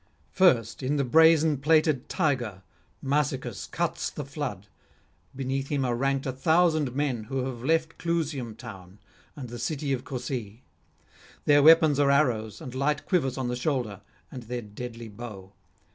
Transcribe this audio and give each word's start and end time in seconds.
First 0.31 0.81
in 0.81 0.95
the 0.95 1.03
brazen 1.03 1.57
plated 1.59 2.09
Tiger 2.09 2.63
Massicus 3.03 3.67
cuts 3.69 4.09
the 4.09 4.25
flood; 4.25 4.65
beneath 5.35 5.67
him 5.69 5.85
are 5.85 5.93
ranked 5.95 6.25
a 6.25 6.31
thousand 6.31 6.95
men 6.95 7.25
who 7.25 7.45
have 7.45 7.63
left 7.63 7.99
Clusium 7.99 8.57
town 8.57 8.97
and 9.35 9.49
the 9.49 9.59
city 9.59 9.93
of 9.93 10.03
Cosae; 10.03 10.61
their 11.45 11.61
weapons 11.61 11.99
are 11.99 12.09
arrows, 12.09 12.61
and 12.61 12.73
light 12.73 13.05
quivers 13.05 13.37
on 13.37 13.47
the 13.47 13.55
shoulder, 13.55 14.01
and 14.31 14.41
their 14.41 14.63
deadly 14.63 15.07
bow. 15.07 15.53